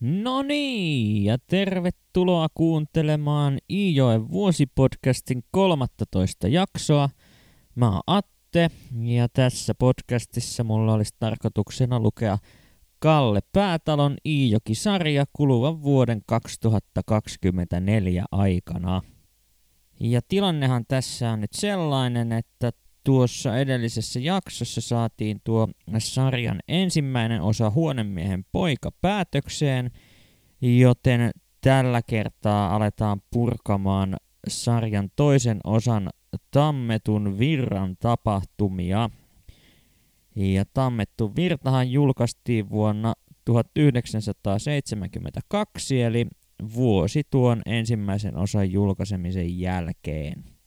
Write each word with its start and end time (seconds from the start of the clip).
No 0.00 0.42
niin, 0.42 1.24
ja 1.24 1.38
tervetuloa 1.46 2.48
kuuntelemaan 2.54 3.58
Iijoen 3.70 4.30
vuosipodcastin 4.30 5.44
13 5.50 6.48
jaksoa. 6.48 7.08
Mä 7.74 7.90
oon 7.90 8.00
Atte, 8.06 8.70
ja 9.02 9.28
tässä 9.28 9.74
podcastissa 9.74 10.64
mulla 10.64 10.92
olisi 10.92 11.14
tarkoituksena 11.18 12.00
lukea 12.00 12.38
Kalle 12.98 13.40
Päätalon 13.52 14.16
Iijoki-sarja 14.26 15.24
kuluvan 15.32 15.82
vuoden 15.82 16.22
2024 16.26 18.24
aikana. 18.32 19.02
Ja 20.00 20.20
tilannehan 20.28 20.84
tässä 20.88 21.30
on 21.30 21.40
nyt 21.40 21.52
sellainen, 21.52 22.32
että 22.32 22.72
tuossa 23.04 23.58
edellisessä 23.58 24.20
jaksossa 24.20 24.80
saatiin 24.80 25.40
tuo 25.44 25.68
sarjan 25.98 26.60
ensimmäinen 26.68 27.42
osa 27.42 27.70
Huonemiehen 27.70 28.44
poika 28.52 28.90
päätökseen, 29.00 29.90
joten 30.60 31.30
tällä 31.60 32.02
kertaa 32.02 32.76
aletaan 32.76 33.22
purkamaan 33.30 34.16
sarjan 34.48 35.10
toisen 35.16 35.60
osan 35.64 36.10
Tammetun 36.50 37.38
virran 37.38 37.96
tapahtumia. 37.96 39.10
Ja 40.36 40.64
Tammettu 40.64 41.36
virtahan 41.36 41.90
julkaistiin 41.90 42.70
vuonna 42.70 43.14
1972, 43.44 46.02
eli 46.02 46.26
vuosi 46.74 47.22
tuon 47.30 47.62
ensimmäisen 47.66 48.36
osan 48.36 48.72
julkaisemisen 48.72 49.60
jälkeen. 49.60 50.59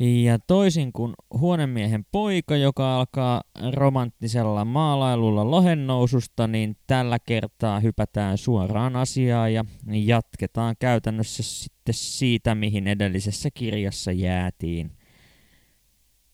Ja 0.00 0.38
toisin 0.38 0.92
kuin 0.92 1.14
huonemiehen 1.38 2.04
poika, 2.12 2.56
joka 2.56 2.96
alkaa 2.96 3.42
romanttisella 3.72 4.64
maalailulla 4.64 5.50
lohennoususta, 5.50 6.46
niin 6.46 6.76
tällä 6.86 7.18
kertaa 7.18 7.80
hypätään 7.80 8.38
suoraan 8.38 8.96
asiaan 8.96 9.52
ja 9.52 9.64
jatketaan 9.92 10.76
käytännössä 10.78 11.42
sitten 11.42 11.94
siitä, 11.94 12.54
mihin 12.54 12.88
edellisessä 12.88 13.48
kirjassa 13.54 14.12
jäätiin. 14.12 14.90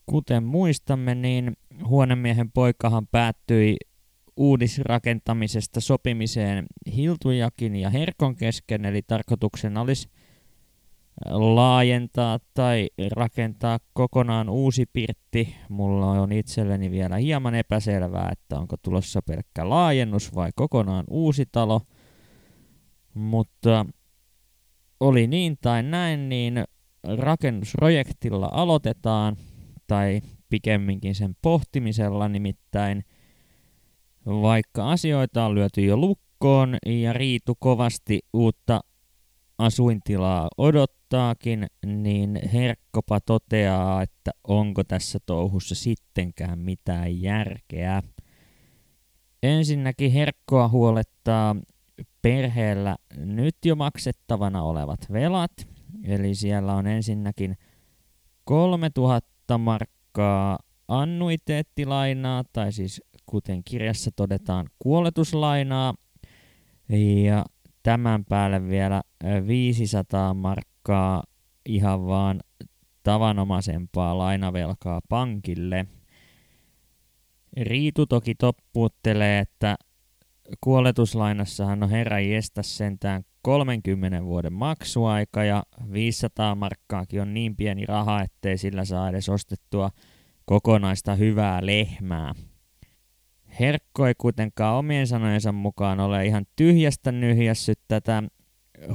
Kuten 0.07 0.45
muistamme, 0.45 1.15
niin 1.15 1.57
huonemiehen 1.85 2.53
poikahan 2.53 3.07
päättyi 3.07 3.77
uudisrakentamisesta 4.37 5.81
sopimiseen 5.81 6.67
Hiltujakin 6.97 7.77
ja 7.77 7.91
Herkon 7.91 8.37
kesken, 8.37 8.85
eli 8.85 9.03
tarkoituksena 9.03 9.81
olisi 9.81 10.09
laajentaa 11.31 12.39
tai 12.55 12.89
rakentaa 13.13 13.79
kokonaan 13.93 14.49
uusi 14.49 14.87
pirtti. 14.93 15.57
Mulla 15.69 16.11
on 16.11 16.33
itselleni 16.33 16.91
vielä 16.91 17.17
hieman 17.17 17.55
epäselvää, 17.55 18.29
että 18.33 18.59
onko 18.59 18.77
tulossa 18.83 19.23
pelkkä 19.23 19.69
laajennus 19.69 20.35
vai 20.35 20.51
kokonaan 20.55 21.05
uusi 21.11 21.47
talo. 21.53 21.81
Mutta 23.15 23.87
oli 25.01 25.27
niin 25.27 25.57
tai 25.61 25.83
näin, 25.83 26.29
niin 26.29 26.65
rakennusprojektilla 27.19 28.49
aloitetaan, 28.53 29.37
tai 29.87 30.21
pikemminkin 30.49 31.15
sen 31.15 31.37
pohtimisella 31.43 32.29
nimittäin, 32.29 33.05
vaikka 34.27 34.91
asioita 34.91 35.47
on 35.47 35.55
lyöty 35.55 35.85
jo 35.85 35.97
lukkoon 35.97 36.77
ja 36.87 37.13
Riitu 37.13 37.55
kovasti 37.59 38.21
uutta 38.33 38.81
asuintilaa 39.59 40.49
odottaakin, 41.15 41.67
niin 41.87 42.41
Herkkopa 42.53 43.21
toteaa, 43.21 44.03
että 44.03 44.31
onko 44.49 44.85
tässä 44.85 45.19
touhussa 45.27 45.75
sittenkään 45.75 46.59
mitään 46.59 47.21
järkeä. 47.21 48.03
Ensinnäkin 49.43 50.13
Herkkoa 50.13 50.69
huolettaa 50.69 51.57
perheellä 52.23 52.97
nyt 53.17 53.57
jo 53.65 53.77
maksettavana 53.77 54.63
olevat 54.63 55.01
velat, 55.13 55.53
eli 56.05 56.35
siellä 56.35 56.75
on 56.75 56.87
ensinnäkin 56.87 57.57
3000 58.45 59.59
markkaa 59.59 60.59
annuiteettilainaa, 60.89 62.45
tai 62.53 62.73
siis 62.73 63.03
kuten 63.27 63.65
kirjassa 63.65 64.11
todetaan 64.17 64.67
kuoletuslainaa, 64.79 65.95
ja 67.25 67.45
tämän 67.83 68.25
päälle 68.25 68.69
vielä 68.69 69.03
500 69.47 70.35
markkaa 70.35 70.74
ihan 71.67 72.07
vaan 72.07 72.41
tavanomaisempaa 73.03 74.19
lainavelkaa 74.19 75.01
pankille. 75.09 75.87
Riitu 77.57 78.07
toki 78.07 78.35
toppuuttelee, 78.35 79.39
että 79.39 79.77
kuoletuslainassahan 80.61 81.83
on 81.83 81.91
herra 81.91 82.21
jestä 82.21 82.63
sentään 82.63 83.23
30 83.43 84.25
vuoden 84.25 84.53
maksuaika 84.53 85.45
ja 85.45 85.63
500 85.93 86.55
markkaakin 86.55 87.23
on 87.23 87.35
niin 87.35 87.57
pieni 87.57 87.87
raha, 87.87 88.23
ettei 88.23 88.59
sillä 88.59 88.85
saa 88.85 89.09
edes 89.09 89.29
ostettua 89.29 89.91
kokonaista 90.45 91.15
hyvää 91.15 91.67
lehmää. 91.67 92.35
Herkko 93.61 94.07
ei 94.07 94.15
kuitenkaan 94.19 94.79
omien 94.79 95.07
sanojensa 95.07 95.53
mukaan 95.53 96.01
ole 96.01 96.27
ihan 96.27 96.47
tyhjästä 96.57 97.13
nyhjässyt 97.13 97.81
tätä 97.89 98.23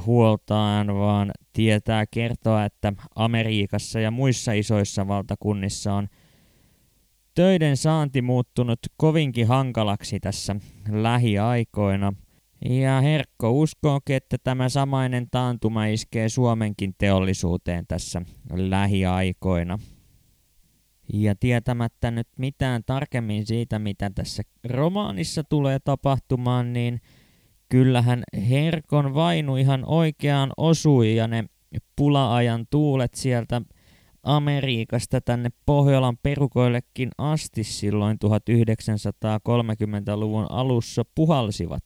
huoltaan, 0.06 0.94
vaan 0.94 1.30
tietää 1.52 2.06
kertoa, 2.06 2.64
että 2.64 2.92
Amerikassa 3.14 4.00
ja 4.00 4.10
muissa 4.10 4.52
isoissa 4.52 5.08
valtakunnissa 5.08 5.94
on 5.94 6.08
töiden 7.34 7.76
saanti 7.76 8.22
muuttunut 8.22 8.78
kovinkin 8.96 9.46
hankalaksi 9.46 10.20
tässä 10.20 10.56
lähiaikoina. 10.90 12.12
Ja 12.64 13.00
Herkko 13.00 13.52
uskookin, 13.52 14.16
että 14.16 14.36
tämä 14.44 14.68
samainen 14.68 15.30
taantuma 15.30 15.86
iskee 15.86 16.28
Suomenkin 16.28 16.94
teollisuuteen 16.98 17.86
tässä 17.86 18.22
lähiaikoina. 18.52 19.78
Ja 21.12 21.34
tietämättä 21.34 22.10
nyt 22.10 22.28
mitään 22.38 22.82
tarkemmin 22.86 23.46
siitä, 23.46 23.78
mitä 23.78 24.10
tässä 24.14 24.42
romaanissa 24.64 25.44
tulee 25.44 25.78
tapahtumaan, 25.78 26.72
niin 26.72 27.00
kyllähän 27.70 28.22
Herkon 28.48 29.14
vainu 29.14 29.56
ihan 29.56 29.82
oikeaan 29.86 30.52
osui 30.56 31.16
ja 31.16 31.28
ne 31.28 31.44
pulaajan 31.96 32.66
tuulet 32.70 33.14
sieltä 33.14 33.62
Amerikasta 34.22 35.20
tänne 35.20 35.50
Pohjolan 35.66 36.16
perukoillekin 36.22 37.10
asti 37.18 37.64
silloin 37.64 38.18
1930-luvun 38.24 40.46
alussa 40.50 41.02
puhalsivat. 41.14 41.82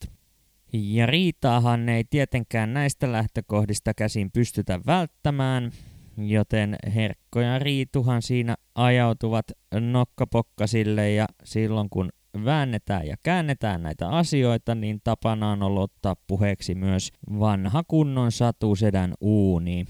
Ja 0.73 1.07
riitaahan 1.07 1.89
ei 1.89 2.05
tietenkään 2.05 2.75
näistä 2.75 3.13
lähtökohdista 3.13 3.95
käsin 3.95 4.31
pystytä 4.31 4.81
välttämään, 4.87 5.71
joten 6.19 6.77
Herkko 6.95 7.41
ja 7.41 7.59
Riituhan 7.59 8.23
siinä 8.23 8.55
ajautuvat 8.75 9.47
nokkapokkasille 9.81 11.13
ja 11.13 11.27
silloin 11.45 11.91
kun 11.91 12.11
väännetään 12.45 13.07
ja 13.07 13.17
käännetään 13.23 13.83
näitä 13.83 14.09
asioita, 14.09 14.75
niin 14.75 15.01
tapana 15.05 15.51
on 15.51 15.63
ollut 15.63 15.83
ottaa 15.83 16.17
puheeksi 16.27 16.75
myös 16.75 17.11
vanha 17.39 17.83
kunnon 17.89 18.33
satusedän 18.33 19.15
uuni. 19.21 19.85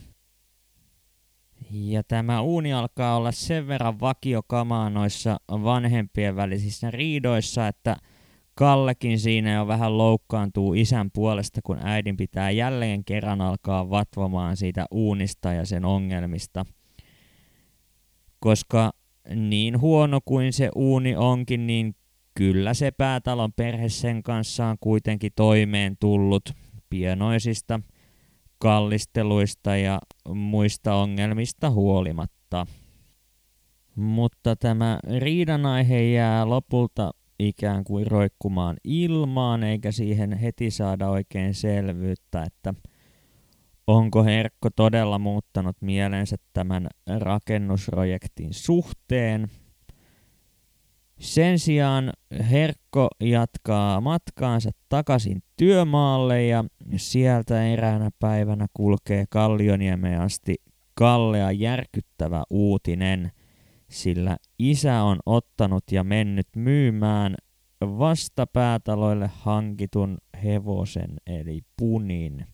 Ja 1.71 2.03
tämä 2.05 2.41
uuni 2.41 2.73
alkaa 2.73 3.17
olla 3.17 3.33
sen 3.33 3.69
verran 3.69 4.01
vakiokamaa 4.01 4.91
noissa 4.91 5.37
vanhempien 5.49 6.37
välisissä 6.37 6.91
riidoissa, 6.91 7.69
että– 7.69 7.97
Kallekin 8.57 9.21
siinä 9.21 9.53
jo 9.53 9.67
vähän 9.67 9.99
loukkaantuu 9.99 10.75
isän 10.75 11.11
puolesta, 11.11 11.61
kun 11.65 11.79
äidin 11.83 12.17
pitää 12.17 12.51
jälleen 12.51 13.05
kerran 13.05 13.41
alkaa 13.41 13.91
vatvomaan 13.91 14.57
siitä 14.57 14.87
uunista 14.91 15.53
ja 15.53 15.67
sen 15.67 15.85
ongelmista. 15.85 16.65
Koska 18.41 18.93
niin 19.35 19.81
huono 19.81 20.21
kuin 20.25 20.53
se 20.53 20.71
uuni 20.77 21.17
onkin, 21.17 21.67
niin 21.67 21.95
kyllä 22.35 22.75
se 22.75 22.91
päätalon 22.91 23.53
perhe 23.53 23.89
sen 23.89 24.23
kanssa 24.23 24.67
on 24.67 24.77
kuitenkin 24.81 25.33
toimeen 25.37 25.97
tullut 26.01 26.51
pienoisista 26.91 27.81
kallisteluista 28.59 29.77
ja 29.77 30.01
muista 30.29 30.95
ongelmista 30.95 31.71
huolimatta. 31.71 32.67
Mutta 33.97 34.57
tämä 34.57 34.99
riidanaihe 35.19 36.03
jää 36.03 36.49
lopulta 36.49 37.11
ikään 37.39 37.85
kuin 37.85 38.07
roikkumaan 38.07 38.77
ilmaan, 38.85 39.63
eikä 39.63 39.93
siihen 39.93 40.33
heti 40.33 40.71
saada 40.71 41.09
oikein 41.09 41.55
selvyyttä, 41.55 42.43
että 42.43 42.75
onko 43.87 44.25
Herkko 44.25 44.71
todella 44.77 45.19
muuttanut 45.19 45.77
mielensä 45.81 46.37
tämän 46.53 46.87
rakennusprojektin 47.19 48.55
suhteen. 48.55 49.51
Sen 51.21 51.59
sijaan 51.59 52.13
Herkko 52.51 53.09
jatkaa 53.21 54.01
matkaansa 54.01 54.71
takaisin 54.89 55.43
työmaalle 55.57 56.47
ja 56.47 56.65
sieltä 56.97 57.67
eräänä 57.67 58.11
päivänä 58.19 58.67
kulkee 58.75 59.25
Kallioniemeen 59.31 60.21
asti 60.21 60.55
Kallea 60.95 61.53
järkyttävä 61.53 62.43
uutinen– 62.51 63.31
sillä 63.95 64.37
isä 64.59 65.03
on 65.03 65.19
ottanut 65.27 65.85
ja 65.93 66.05
mennyt 66.05 66.49
myymään 66.57 67.35
vasta 67.81 68.47
päätaloille 68.47 69.31
hankitun 69.35 70.19
hevosen 70.45 71.17
eli 71.27 71.61
punin. 71.77 72.47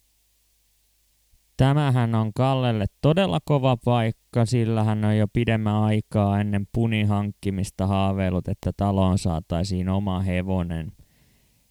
Tämähän 1.60 2.14
on 2.14 2.32
Kallelle 2.34 2.86
todella 3.00 3.38
kova 3.44 3.76
paikka, 3.84 4.46
sillä 4.46 4.84
hän 4.84 5.04
on 5.04 5.16
jo 5.16 5.26
pidemmän 5.32 5.74
aikaa 5.74 6.40
ennen 6.40 6.66
punin 6.72 7.08
hankkimista 7.08 7.86
haaveillut, 7.86 8.48
että 8.48 8.70
taloon 8.76 9.18
saataisiin 9.18 9.88
oma 9.88 10.20
hevonen. 10.20 10.92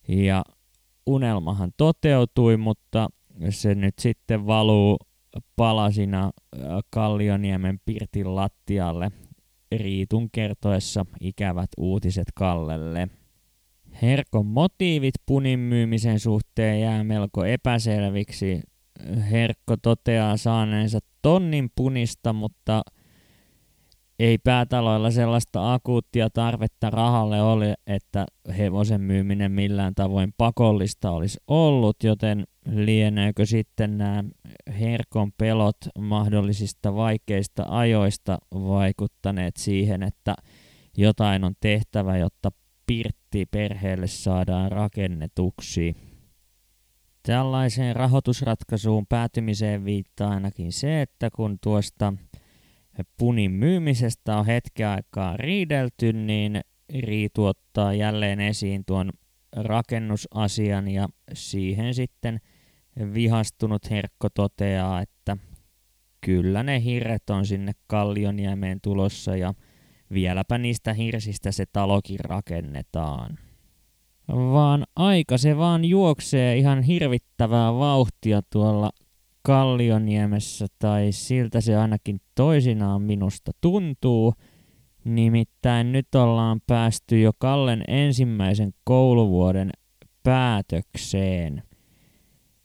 Ja 0.07 0.43
unelmahan 1.05 1.71
toteutui, 1.77 2.57
mutta 2.57 3.09
se 3.49 3.75
nyt 3.75 3.93
sitten 3.99 4.47
valuu 4.47 4.97
palasina 5.55 6.23
äh, 6.23 6.61
Kallioniemen 6.89 7.79
pirtin 7.85 8.35
lattialle 8.35 9.11
Riitun 9.71 10.29
kertoessa 10.31 11.05
ikävät 11.21 11.69
uutiset 11.77 12.27
Kallelle. 12.35 13.07
Herkon 14.01 14.45
motiivit 14.45 15.15
punin 15.25 15.59
myymisen 15.59 16.19
suhteen 16.19 16.81
jää 16.81 17.03
melko 17.03 17.45
epäselviksi. 17.45 18.61
Herkko 19.31 19.77
toteaa 19.77 20.37
saaneensa 20.37 20.99
tonnin 21.21 21.69
punista, 21.75 22.33
mutta 22.33 22.81
ei 24.19 24.37
päätaloilla 24.37 25.11
sellaista 25.11 25.73
akuuttia 25.73 26.29
tarvetta 26.29 26.89
rahalle 26.89 27.41
ole, 27.41 27.75
että 27.87 28.25
hevosen 28.57 29.01
myyminen 29.01 29.51
millään 29.51 29.95
tavoin 29.95 30.33
pakollista 30.37 31.11
olisi 31.11 31.39
ollut, 31.47 32.03
joten 32.03 32.43
lieneekö 32.71 33.45
sitten 33.45 33.97
nämä 33.97 34.23
herkon 34.79 35.31
pelot 35.37 35.77
mahdollisista 35.99 36.95
vaikeista 36.95 37.65
ajoista 37.67 38.37
vaikuttaneet 38.53 39.57
siihen, 39.57 40.03
että 40.03 40.35
jotain 40.97 41.43
on 41.43 41.53
tehtävä, 41.59 42.17
jotta 42.17 42.51
pirtti 42.85 43.45
perheelle 43.51 44.07
saadaan 44.07 44.71
rakennetuksi. 44.71 46.08
Tällaiseen 47.23 47.95
rahoitusratkaisuun 47.95 49.07
päätymiseen 49.07 49.85
viittaa 49.85 50.29
ainakin 50.29 50.71
se, 50.71 51.01
että 51.01 51.29
kun 51.35 51.57
tuosta 51.63 52.13
punin 53.17 53.51
myymisestä 53.51 54.37
on 54.37 54.45
hetken 54.45 54.87
aikaa 54.87 55.37
riidelty, 55.37 56.13
niin 56.13 56.61
Riitu 56.99 57.45
ottaa 57.45 57.93
jälleen 57.93 58.39
esiin 58.39 58.85
tuon 58.85 59.11
rakennusasian 59.55 60.87
ja 60.87 61.07
siihen 61.33 61.93
sitten 61.93 62.39
vihastunut 63.13 63.89
Herkko 63.89 64.29
toteaa, 64.29 65.01
että 65.01 65.37
kyllä 66.21 66.63
ne 66.63 66.83
hirret 66.83 67.29
on 67.29 67.45
sinne 67.45 67.71
Kallioniemeen 67.87 68.81
tulossa 68.81 69.35
ja 69.35 69.53
vieläpä 70.13 70.57
niistä 70.57 70.93
hirsistä 70.93 71.51
se 71.51 71.65
talokin 71.65 72.19
rakennetaan. 72.19 73.48
Vaan 74.29 74.85
aika 74.95 75.37
se 75.37 75.57
vaan 75.57 75.85
juoksee 75.85 76.57
ihan 76.57 76.81
hirvittävää 76.81 77.73
vauhtia 77.73 78.41
tuolla 78.49 78.89
Kallioniemessä, 79.41 80.67
tai 80.79 81.07
siltä 81.11 81.61
se 81.61 81.75
ainakin 81.77 82.21
toisinaan 82.35 83.01
minusta 83.01 83.51
tuntuu. 83.61 84.33
Nimittäin 85.05 85.91
nyt 85.91 86.15
ollaan 86.15 86.61
päästy 86.67 87.21
jo 87.21 87.31
Kallen 87.37 87.83
ensimmäisen 87.87 88.73
kouluvuoden 88.83 89.69
päätökseen. 90.23 91.63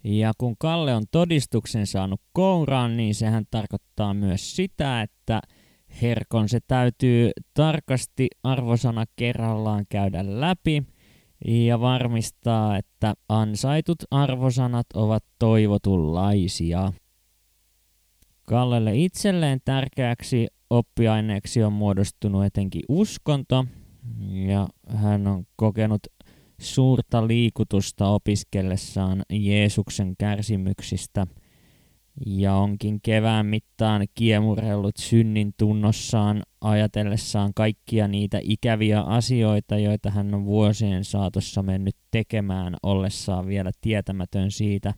Ja 0.05 0.33
kun 0.39 0.55
Kalle 0.59 0.95
on 0.95 1.03
todistuksen 1.11 1.87
saanut 1.87 2.21
kouraan, 2.33 2.97
niin 2.97 3.15
sehän 3.15 3.45
tarkoittaa 3.51 4.15
myös 4.15 4.57
sitä, 4.57 5.03
että 5.03 5.41
Herkon 6.03 6.49
se 6.49 6.59
täytyy 6.67 7.31
tarkasti 7.55 8.29
arvosana 8.43 9.05
kerrallaan 9.17 9.85
käydä 9.89 10.41
läpi 10.41 10.83
ja 11.45 11.81
varmistaa, 11.81 12.77
että 12.77 13.15
ansaitut 13.29 13.99
arvosanat 14.11 14.87
ovat 14.95 15.25
toivotunlaisia. 15.39 16.93
Kallelle 18.43 18.97
itselleen 18.97 19.61
tärkeäksi 19.65 20.47
oppiaineeksi 20.71 21.63
on 21.63 21.73
muodostunut 21.73 22.45
etenkin 22.45 22.83
uskonto, 22.89 23.65
ja 24.31 24.69
hän 24.89 25.27
on 25.27 25.47
kokenut 25.57 26.01
suurta 26.61 27.29
liikutusta 27.29 28.09
opiskellessaan 28.09 29.23
Jeesuksen 29.31 30.15
kärsimyksistä 30.19 31.27
ja 32.27 32.55
onkin 32.55 33.01
kevään 33.01 33.47
mittaan 33.47 34.07
kiemurellut 34.15 34.97
synnin 34.97 35.55
tunnossaan 35.57 36.43
ajatellessaan 36.61 37.55
kaikkia 37.55 38.09
niitä 38.09 38.41
ikäviä 38.43 39.01
asioita, 39.01 39.79
joita 39.79 40.11
hän 40.11 40.35
on 40.35 40.45
vuosien 40.45 41.05
saatossa 41.05 41.63
mennyt 41.63 41.97
tekemään 42.11 42.77
ollessaan 42.83 43.47
vielä 43.47 43.71
tietämätön 43.81 44.51
siitä, 44.51 44.95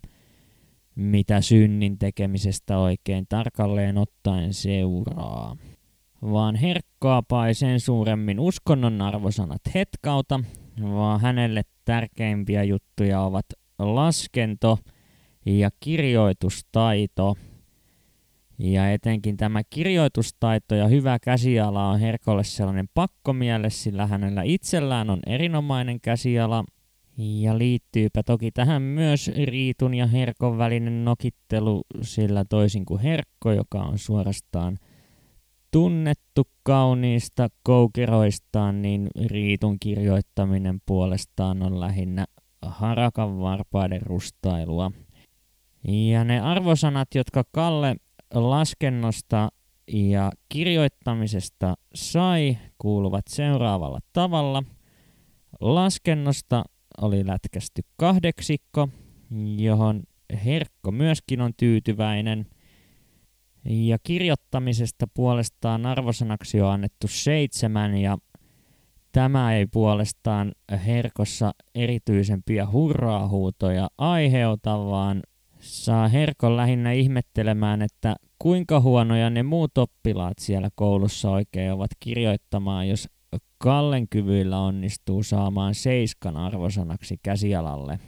mitä 0.94 1.40
synnin 1.40 1.98
tekemisestä 1.98 2.78
oikein 2.78 3.26
tarkalleen 3.28 3.98
ottaen 3.98 4.54
seuraa. 4.54 5.56
Vaan 6.22 6.56
herkkaapai 6.56 7.54
sen 7.54 7.80
suuremmin 7.80 8.40
uskonnon 8.40 9.02
arvosanat 9.02 9.60
hetkauta, 9.74 10.40
vaan 10.82 11.20
hänelle 11.20 11.62
tärkeimpiä 11.84 12.64
juttuja 12.64 13.20
ovat 13.20 13.46
laskento 13.78 14.78
ja 15.46 15.70
kirjoitustaito. 15.80 17.36
Ja 18.58 18.92
etenkin 18.92 19.36
tämä 19.36 19.62
kirjoitustaito 19.70 20.74
ja 20.74 20.88
hyvä 20.88 21.18
käsiala 21.18 21.88
on 21.88 22.00
Herkolle 22.00 22.44
sellainen 22.44 22.88
pakkomielle, 22.94 23.70
sillä 23.70 24.06
hänellä 24.06 24.42
itsellään 24.42 25.10
on 25.10 25.20
erinomainen 25.26 26.00
käsiala. 26.00 26.64
Ja 27.18 27.58
liittyypä 27.58 28.22
toki 28.22 28.50
tähän 28.50 28.82
myös 28.82 29.30
Riitun 29.44 29.94
ja 29.94 30.06
Herkon 30.06 30.58
välinen 30.58 31.04
nokittelu, 31.04 31.82
sillä 32.02 32.44
toisin 32.44 32.84
kuin 32.84 33.00
Herkko, 33.00 33.52
joka 33.52 33.78
on 33.78 33.98
suorastaan– 33.98 34.78
tunnettu 35.76 36.48
kauniista 36.62 37.48
koukeroistaan, 37.62 38.82
niin 38.82 39.08
Riitun 39.26 39.78
kirjoittaminen 39.80 40.80
puolestaan 40.86 41.62
on 41.62 41.80
lähinnä 41.80 42.24
harakan 42.62 43.40
varpaiden 43.40 44.02
rustailua. 44.02 44.92
Ja 45.88 46.24
ne 46.24 46.40
arvosanat, 46.40 47.14
jotka 47.14 47.44
Kalle 47.52 47.96
laskennosta 48.34 49.48
ja 49.92 50.32
kirjoittamisesta 50.48 51.74
sai, 51.94 52.58
kuuluvat 52.78 53.24
seuraavalla 53.28 54.00
tavalla. 54.12 54.62
Laskennosta 55.60 56.64
oli 57.00 57.26
lätkästy 57.26 57.82
kahdeksikko, 57.96 58.88
johon 59.56 60.02
Herkko 60.44 60.90
myöskin 60.90 61.40
on 61.40 61.52
tyytyväinen– 61.56 62.46
ja 63.68 63.98
kirjoittamisesta 64.02 65.06
puolestaan 65.14 65.86
arvosanaksi 65.86 66.60
on 66.60 66.70
annettu 66.70 67.08
seitsemän 67.08 67.96
ja 67.96 68.18
tämä 69.12 69.54
ei 69.54 69.66
puolestaan 69.66 70.52
herkossa 70.86 71.52
erityisempiä 71.74 72.70
hurraahuutoja 72.70 73.88
aiheuta, 73.98 74.78
vaan 74.78 75.22
saa 75.66 76.08
herkon 76.08 76.56
lähinnä 76.56 76.92
ihmettelemään, 76.92 77.82
että 77.82 78.16
kuinka 78.38 78.80
huonoja 78.80 79.30
ne 79.30 79.42
muut 79.42 79.78
oppilaat 79.78 80.38
siellä 80.38 80.68
koulussa 80.74 81.30
oikein 81.30 81.72
ovat 81.72 81.90
kirjoittamaan, 82.00 82.88
jos 82.88 83.08
Kallen 83.58 84.08
kyvyillä 84.08 84.60
onnistuu 84.60 85.22
saamaan 85.22 85.74
seiskan 85.74 86.36
arvosanaksi 86.36 87.16
käsialalle 87.22 87.98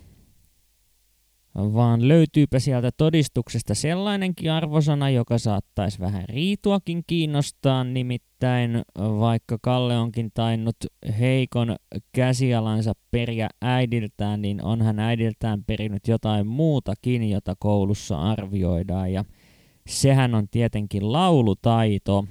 vaan 1.58 2.08
löytyypä 2.08 2.58
sieltä 2.58 2.90
todistuksesta 2.96 3.74
sellainenkin 3.74 4.52
arvosana, 4.52 5.10
joka 5.10 5.38
saattaisi 5.38 6.00
vähän 6.00 6.24
riituakin 6.28 7.02
kiinnostaa, 7.06 7.84
nimittäin 7.84 8.82
vaikka 8.98 9.58
Kalle 9.62 9.98
onkin 9.98 10.30
tainnut 10.34 10.76
heikon 11.18 11.76
käsialansa 12.12 12.92
periä 13.10 13.48
äidiltään, 13.62 14.42
niin 14.42 14.64
on 14.64 14.82
hän 14.82 14.98
äidiltään 14.98 15.64
perinyt 15.64 16.08
jotain 16.08 16.46
muutakin, 16.46 17.30
jota 17.30 17.54
koulussa 17.58 18.20
arvioidaan, 18.20 19.12
ja 19.12 19.24
sehän 19.88 20.34
on 20.34 20.48
tietenkin 20.50 21.12
laulutaito. 21.12 22.24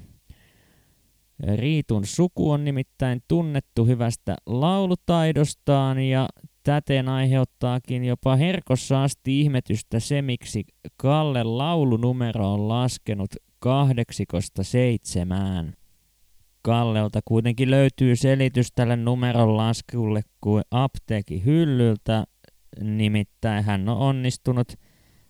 Riitun 1.54 2.06
suku 2.06 2.50
on 2.50 2.64
nimittäin 2.64 3.20
tunnettu 3.28 3.84
hyvästä 3.84 4.36
laulutaidostaan 4.46 5.98
ja 5.98 6.28
Täten 6.68 7.08
aiheuttaakin 7.08 8.04
jopa 8.04 8.36
herkossa 8.36 9.02
asti 9.02 9.40
ihmetystä 9.40 10.00
se, 10.00 10.22
miksi 10.22 10.64
Kalle 10.96 11.44
laulunumero 11.44 12.52
on 12.52 12.68
laskenut 12.68 13.30
kahdeksikosta 13.58 14.62
seitsemään. 14.62 15.74
Kallelta 16.62 17.20
kuitenkin 17.24 17.70
löytyy 17.70 18.16
selitys 18.16 18.72
tälle 18.74 18.96
numeron 18.96 19.56
laskulle 19.56 20.20
kuin 20.40 20.62
apteekin 20.70 21.44
hyllyltä, 21.44 22.24
nimittäin 22.80 23.64
hän 23.64 23.88
on 23.88 23.96
onnistunut 23.96 24.72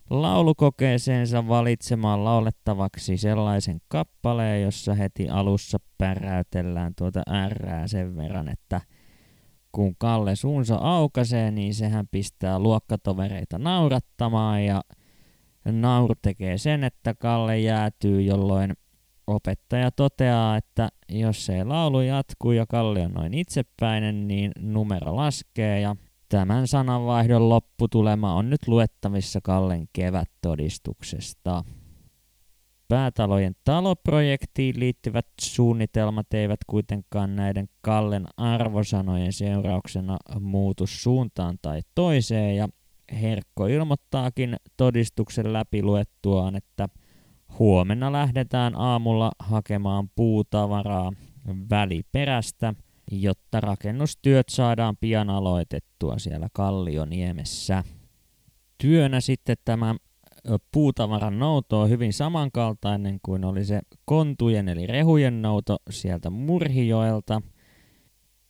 laulukokeeseensa 0.09 1.47
valitsemaan 1.47 2.23
laulettavaksi 2.23 3.17
sellaisen 3.17 3.81
kappaleen, 3.87 4.61
jossa 4.61 4.93
heti 4.93 5.29
alussa 5.29 5.77
päräytellään 5.97 6.93
tuota 6.97 7.23
R 7.49 7.87
sen 7.87 8.17
verran, 8.17 8.49
että 8.49 8.81
kun 9.71 9.95
Kalle 9.97 10.35
suunsa 10.35 10.75
aukaisee, 10.75 11.51
niin 11.51 11.73
sehän 11.73 12.07
pistää 12.07 12.59
luokkatovereita 12.59 13.59
naurattamaan 13.59 14.65
ja 14.65 14.81
nauru 15.65 16.13
tekee 16.21 16.57
sen, 16.57 16.83
että 16.83 17.13
Kalle 17.13 17.59
jäätyy, 17.59 18.21
jolloin 18.21 18.73
opettaja 19.27 19.91
toteaa, 19.91 20.57
että 20.57 20.89
jos 21.09 21.49
ei 21.49 21.65
laulu 21.65 22.01
jatkuu 22.01 22.51
ja 22.51 22.65
Kalle 22.65 23.01
on 23.01 23.11
noin 23.11 23.33
itsepäinen, 23.33 24.27
niin 24.27 24.51
numero 24.59 25.15
laskee 25.15 25.79
ja 25.79 25.95
tämän 26.29 26.67
sananvaihdon 26.67 27.49
lopputulema 27.49 28.33
on 28.33 28.49
nyt 28.49 28.67
luettavissa 28.67 29.39
Kallen 29.43 29.87
kevättodistuksesta. 29.93 31.63
Päätalojen 32.89 33.55
taloprojektiin 33.63 34.79
liittyvät 34.79 35.25
suunnitelmat 35.41 36.33
eivät 36.33 36.59
kuitenkaan 36.67 37.35
näiden 37.35 37.69
Kallen 37.81 38.25
arvosanojen 38.37 39.33
seurauksena 39.33 40.17
muutu 40.39 40.87
suuntaan 40.87 41.57
tai 41.61 41.81
toiseen 41.95 42.55
ja 42.55 42.69
Herkko 43.21 43.67
ilmoittaakin 43.67 44.55
todistuksen 44.77 45.53
läpi 45.53 45.83
luettuaan, 45.83 46.55
että 46.55 46.89
huomenna 47.59 48.11
lähdetään 48.11 48.75
aamulla 48.75 49.31
hakemaan 49.39 50.09
puutavaraa 50.15 51.11
väliperästä, 51.69 52.73
jotta 53.11 53.59
rakennustyöt 53.59 54.49
saadaan 54.49 54.97
pian 54.97 55.29
aloitettua 55.29 56.19
siellä 56.19 56.47
Kallioniemessä. 56.53 57.83
Työnä 58.77 59.21
sitten 59.21 59.57
tämä 59.65 59.95
puutavaran 60.71 61.39
nouto 61.39 61.81
on 61.81 61.89
hyvin 61.89 62.13
samankaltainen 62.13 63.19
kuin 63.23 63.45
oli 63.45 63.65
se 63.65 63.81
kontujen 64.05 64.69
eli 64.69 64.87
rehujen 64.87 65.41
nouto 65.41 65.77
sieltä 65.89 66.29
Murhijoelta. 66.29 67.41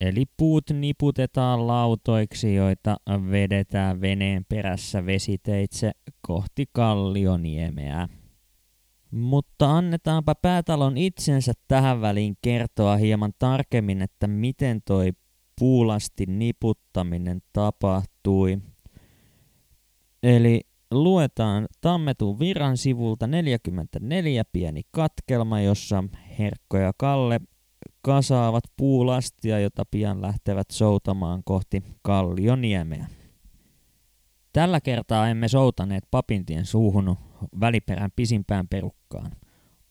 Eli 0.00 0.24
puut 0.36 0.64
niputetaan 0.72 1.66
lautoiksi, 1.66 2.54
joita 2.54 2.96
vedetään 3.30 4.00
veneen 4.00 4.44
perässä 4.48 5.06
vesiteitse 5.06 5.92
kohti 6.20 6.66
Kallioniemeä. 6.72 8.08
Mutta 9.10 9.76
annetaanpa 9.76 10.34
päätalon 10.34 10.96
itsensä 10.96 11.52
tähän 11.68 12.00
väliin 12.00 12.36
kertoa 12.42 12.96
hieman 12.96 13.32
tarkemmin, 13.38 14.02
että 14.02 14.26
miten 14.26 14.80
toi 14.84 15.12
puulasti 15.58 16.26
niputtaminen 16.26 17.40
tapahtui. 17.52 18.58
Eli 20.22 20.60
luetaan 20.90 21.68
Tammetun 21.80 22.38
viran 22.38 22.76
sivulta 22.76 23.26
44 23.26 24.44
pieni 24.52 24.82
katkelma, 24.90 25.60
jossa 25.60 26.04
Herkko 26.38 26.76
ja 26.76 26.92
Kalle 26.96 27.40
kasaavat 28.02 28.64
puulastia, 28.76 29.60
jota 29.60 29.84
pian 29.90 30.22
lähtevät 30.22 30.70
soutamaan 30.70 31.42
kohti 31.44 31.82
Kallioniemeä. 32.02 33.06
Tällä 34.52 34.80
kertaa 34.80 35.28
emme 35.28 35.48
soutaneet 35.48 36.04
papintien 36.10 36.66
suuhun 36.66 37.16
väliperän 37.60 38.10
pisimpään 38.16 38.68
perukkaan. 38.68 39.32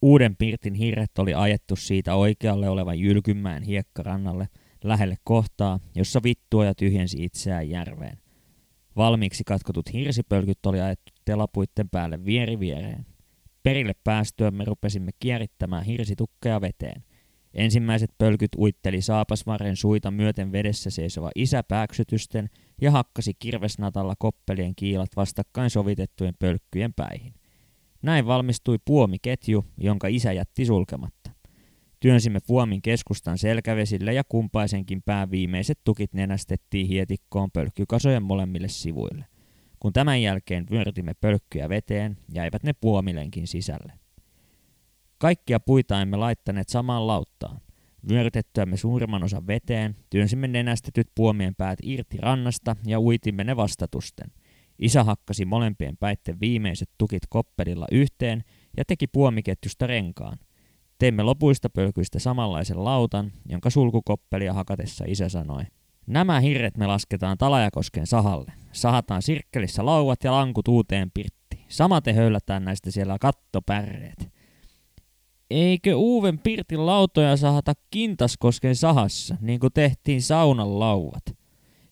Uuden 0.02 0.36
pirtin 0.36 0.74
hirret 0.74 1.18
oli 1.18 1.34
ajettu 1.34 1.76
siitä 1.76 2.14
oikealle 2.14 2.68
olevan 2.68 2.98
Jylkymään 2.98 3.62
hiekkarannalle 3.62 4.48
lähelle 4.84 5.16
kohtaa, 5.24 5.80
jossa 5.94 6.20
vittuoja 6.24 6.74
tyhjensi 6.74 7.24
itseään 7.24 7.70
järveen. 7.70 8.18
Valmiiksi 9.00 9.44
katkotut 9.44 9.92
hirsipölkyt 9.92 10.66
oli 10.66 10.80
ajettu 10.80 11.12
telapuitten 11.24 11.88
päälle 11.88 12.24
vieri 12.24 12.60
viereen. 12.60 13.06
Perille 13.62 13.92
päästyä 14.04 14.50
me 14.50 14.64
rupesimme 14.64 15.10
kierittämään 15.18 15.84
hirsitukkeja 15.84 16.60
veteen. 16.60 17.04
Ensimmäiset 17.54 18.10
pölkyt 18.18 18.50
uitteli 18.58 19.02
saapasvaren 19.02 19.76
suita 19.76 20.10
myöten 20.10 20.52
vedessä 20.52 20.90
seisova 20.90 21.30
isä 21.34 21.62
pääksytysten 21.62 22.50
ja 22.82 22.90
hakkasi 22.90 23.32
kirvesnatalla 23.38 24.14
koppelien 24.18 24.74
kiilat 24.74 25.10
vastakkain 25.16 25.70
sovitettujen 25.70 26.34
pölkkyjen 26.38 26.94
päihin. 26.94 27.34
Näin 28.02 28.26
valmistui 28.26 28.76
puomiketju, 28.84 29.64
jonka 29.76 30.08
isä 30.08 30.32
jätti 30.32 30.64
sulkematta. 30.64 31.19
Työnsimme 32.00 32.38
puomin 32.46 32.82
keskustan 32.82 33.38
selkävesille 33.38 34.12
ja 34.12 34.24
kumpaisenkin 34.24 35.02
pään 35.02 35.30
viimeiset 35.30 35.78
tukit 35.84 36.14
nenästettiin 36.14 36.86
hietikkoon 36.86 37.50
pölkkykasojen 37.50 38.22
molemmille 38.22 38.68
sivuille. 38.68 39.24
Kun 39.80 39.92
tämän 39.92 40.22
jälkeen 40.22 40.66
vyörytimme 40.70 41.14
pölkkyjä 41.14 41.68
veteen, 41.68 42.18
jäivät 42.34 42.62
ne 42.62 42.72
puomilenkin 42.72 43.46
sisälle. 43.46 43.92
Kaikkia 45.18 45.60
puita 45.60 46.00
emme 46.00 46.16
laittaneet 46.16 46.68
samaan 46.68 47.06
lauttaan. 47.06 47.60
Vyörytettyämme 48.08 48.76
suurimman 48.76 49.24
osan 49.24 49.46
veteen, 49.46 49.96
työnsimme 50.10 50.48
nenästetyt 50.48 51.08
puomien 51.14 51.54
päät 51.54 51.78
irti 51.82 52.16
rannasta 52.16 52.76
ja 52.86 53.00
uitimme 53.00 53.44
ne 53.44 53.56
vastatusten. 53.56 54.32
Isä 54.78 55.04
hakkasi 55.04 55.44
molempien 55.44 55.96
päitten 55.96 56.40
viimeiset 56.40 56.90
tukit 56.98 57.22
koppelilla 57.28 57.86
yhteen 57.92 58.44
ja 58.76 58.84
teki 58.84 59.06
puomiketjusta 59.06 59.86
renkaan. 59.86 60.38
Teimme 61.00 61.22
lopuista 61.22 61.70
pölkyistä 61.70 62.18
samanlaisen 62.18 62.84
lautan, 62.84 63.32
jonka 63.48 63.70
sulkukoppelia 63.70 64.52
hakatessa 64.52 65.04
isä 65.08 65.28
sanoi. 65.28 65.62
Nämä 66.06 66.40
hirret 66.40 66.76
me 66.76 66.86
lasketaan 66.86 67.38
Talajakosken 67.38 68.06
sahalle. 68.06 68.52
Sahataan 68.72 69.22
sirkkelissä 69.22 69.86
lauvat 69.86 70.24
ja 70.24 70.32
lankut 70.32 70.68
uuteen 70.68 71.10
pirttiin. 71.14 71.64
Samaten 71.68 72.14
höylätään 72.14 72.64
näistä 72.64 72.90
siellä 72.90 73.16
kattopärreet. 73.20 74.28
Eikö 75.50 75.96
Uuven 75.96 76.38
pirtin 76.38 76.86
lautoja 76.86 77.36
sahata 77.36 77.72
Kintaskosken 77.90 78.76
sahassa, 78.76 79.36
niin 79.40 79.60
kuin 79.60 79.72
tehtiin 79.72 80.22
saunan 80.22 80.80
lauvat? 80.80 81.22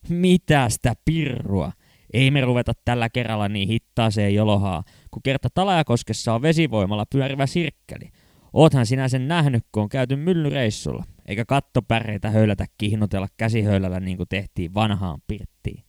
Mitä 0.09 0.69
sitä 0.69 0.93
pirrua? 1.05 1.71
Ei 2.13 2.31
me 2.31 2.41
ruveta 2.41 2.73
tällä 2.85 3.09
kerralla 3.09 3.49
niin 3.49 3.67
hittaaseen 3.67 4.35
jolohaa, 4.35 4.83
kun 5.11 5.23
kerta 5.23 5.49
Talajakoskessa 5.53 6.33
on 6.33 6.41
vesivoimalla 6.41 7.05
pyörivä 7.05 7.45
sirkkeli. 7.45 8.09
Oothan 8.53 8.85
sinä 8.85 9.07
sen 9.07 9.27
nähnyt, 9.27 9.63
kun 9.71 9.83
on 9.83 9.89
käyty 9.89 10.15
myllyreissulla, 10.15 11.03
eikä 11.25 11.45
kattopärreitä 11.45 12.29
höylätä 12.29 12.65
kihnotella 12.77 13.27
käsihöylällä 13.37 13.99
niin 13.99 14.17
kuin 14.17 14.29
tehtiin 14.29 14.73
vanhaan 14.73 15.21
pirttiin. 15.27 15.83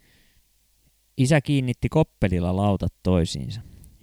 Isä 1.19 1.41
kiinnitti 1.41 1.89
koppelilla 1.89 2.57
lautat 2.57 2.93
toisiinsa. 3.03 3.61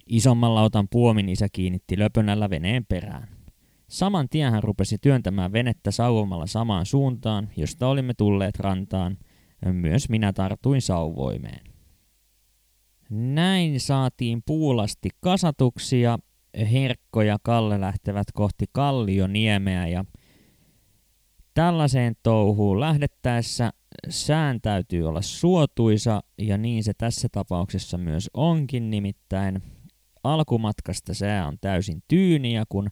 Isomman 0.08 0.56
lautan 0.56 0.88
puomin 0.90 1.30
isä 1.30 1.48
kiinnitti 1.52 2.00
löpönällä 2.00 2.50
veneen 2.50 2.86
perään. 2.86 3.28
Saman 3.88 4.30
tien 4.30 4.52
hän 4.52 4.64
rupesi 4.64 4.98
työntämään 4.98 5.52
venettä 5.52 5.92
sauvomalla 5.92 6.48
samaan 6.48 6.86
suuntaan, 6.86 7.50
josta 7.58 7.88
olimme 7.88 8.14
tulleet 8.14 8.60
rantaan. 8.60 9.18
Myös 9.66 10.10
minä 10.10 10.34
tartuin 10.34 10.82
sauvoimeen. 10.82 11.62
Näin 13.10 13.80
saatiin 13.80 14.44
puulasti 14.46 15.10
kasatuksi 15.20 16.02
ja 16.02 16.20
Herkko 16.72 17.22
ja 17.22 17.38
Kalle 17.44 17.82
lähtevät 17.82 18.28
kohti 18.34 18.66
Kallioniemeä 18.72 19.88
ja 19.88 20.06
tällaiseen 21.54 22.14
touhuun 22.24 22.80
lähdettäessä 22.80 23.72
sään 24.10 24.62
täytyy 24.62 25.08
olla 25.08 25.22
suotuisa 25.22 26.22
ja 26.38 26.58
niin 26.58 26.84
se 26.84 26.94
tässä 26.98 27.28
tapauksessa 27.32 27.98
myös 27.98 28.30
onkin, 28.34 28.90
nimittäin 28.90 29.62
alkumatkasta 30.24 31.14
sää 31.14 31.48
on 31.48 31.58
täysin 31.62 32.04
tyyni 32.08 32.54
ja 32.54 32.64
kun 32.70 32.88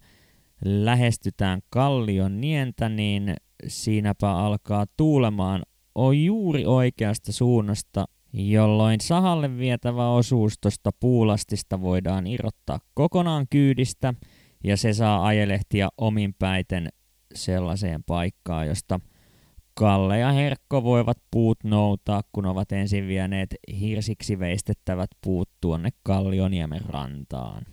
lähestytään 0.65 1.61
kallion 1.69 2.41
nientä, 2.41 2.89
niin 2.89 3.35
siinäpä 3.67 4.31
alkaa 4.31 4.85
tuulemaan 4.97 5.61
on 5.95 6.23
juuri 6.23 6.65
oikeasta 6.65 7.31
suunnasta, 7.31 8.05
jolloin 8.37 9.01
sahalle 9.01 9.57
vietävä 9.57 10.09
osuus 10.09 10.53
tuosta 10.61 10.91
puulastista 10.99 11.81
voidaan 11.81 12.27
irrottaa 12.27 12.79
kokonaan 12.93 13.47
kyydistä 13.49 14.13
ja 14.63 14.77
se 14.77 14.93
saa 14.93 15.25
ajelehtia 15.25 15.89
omin 15.97 16.33
päiten 16.39 16.89
sellaiseen 17.33 18.03
paikkaan, 18.03 18.67
josta 18.67 18.99
Kalle 19.73 20.19
ja 20.19 20.31
Herkko 20.31 20.83
voivat 20.83 21.17
puut 21.31 21.63
noutaa, 21.63 22.21
kun 22.31 22.45
ovat 22.45 22.71
ensin 22.71 23.07
vieneet 23.07 23.55
hirsiksi 23.79 24.39
veistettävät 24.39 25.09
puut 25.23 25.49
tuonne 25.61 25.89
Kallioniemen 26.03 26.81
rantaan. 26.81 27.65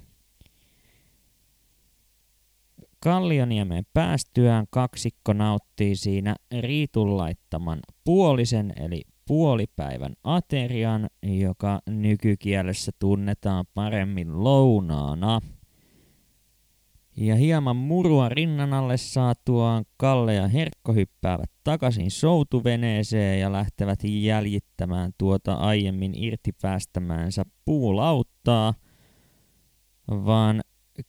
Kallioniemen 3.00 3.84
päästyään 3.94 4.66
kaksikko 4.70 5.32
nauttii 5.32 5.96
siinä 5.96 6.36
Riitun 6.60 7.16
laittaman 7.16 7.78
puolisen 8.04 8.72
eli 8.76 9.02
puolipäivän 9.26 10.14
aterian, 10.24 11.10
joka 11.22 11.80
nykykielessä 11.86 12.92
tunnetaan 12.98 13.64
paremmin 13.74 14.44
lounaana. 14.44 15.40
Ja 17.16 17.36
hieman 17.36 17.76
murua 17.76 18.28
rinnan 18.28 18.74
alle 18.74 18.96
saatuaan 18.96 19.84
Kalle 19.96 20.34
ja 20.34 20.48
Herkko 20.48 20.92
hyppäävät 20.92 21.50
takaisin 21.64 22.10
soutuveneeseen 22.10 23.40
ja 23.40 23.52
lähtevät 23.52 23.98
jäljittämään 24.04 25.12
tuota 25.18 25.54
aiemmin 25.54 26.14
irti 26.14 26.52
päästämäänsä 26.62 27.42
puulauttaa, 27.64 28.74
vaan 30.08 30.60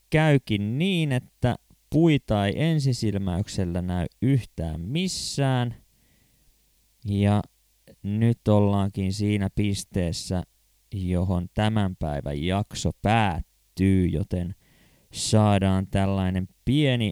käykin 0.10 0.78
niin, 0.78 1.12
että 1.12 1.56
puita 1.90 2.46
ei 2.46 2.64
ensisilmäyksellä 2.64 3.82
näy 3.82 4.06
yhtään 4.22 4.82
missään. 4.82 5.76
Ja 7.06 7.42
nyt 8.04 8.48
ollaankin 8.48 9.14
siinä 9.14 9.50
pisteessä, 9.56 10.44
johon 10.94 11.48
tämän 11.54 11.96
päivän 11.96 12.44
jakso 12.44 12.92
päättyy, 13.02 14.06
joten 14.06 14.56
saadaan 15.14 15.88
tällainen 15.88 16.48
pieni 16.66 17.12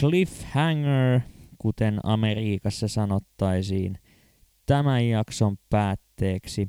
cliffhanger, 0.00 1.20
kuten 1.58 2.00
Amerikassa 2.02 2.88
sanottaisiin, 2.88 3.98
tämän 4.66 5.08
jakson 5.08 5.56
päätteeksi. 5.70 6.68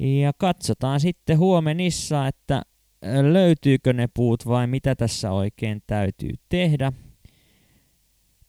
Ja 0.00 0.32
katsotaan 0.38 1.00
sitten 1.00 1.38
huomenissa, 1.38 2.26
että 2.26 2.62
löytyykö 3.22 3.92
ne 3.92 4.08
puut 4.14 4.46
vai 4.46 4.66
mitä 4.66 4.94
tässä 4.94 5.32
oikein 5.32 5.82
täytyy 5.86 6.30
tehdä. 6.48 6.92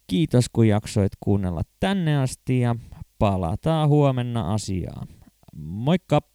Kiitos 0.08 0.46
kun 0.54 0.68
jaksoit 0.68 1.12
kuunnella 1.20 1.62
tänne 1.80 2.18
asti 2.18 2.60
ja 2.60 2.76
palataan 3.20 3.90
huomenna 3.90 4.54
asiaan. 4.54 5.08
Moikka! 5.56 6.35